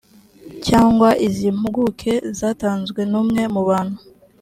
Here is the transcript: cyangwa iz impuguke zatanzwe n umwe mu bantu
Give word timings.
cyangwa 0.67 1.09
iz 1.27 1.35
impuguke 1.49 2.13
zatanzwe 2.39 3.01
n 3.11 3.13
umwe 3.21 3.41
mu 3.53 3.61
bantu 3.69 3.97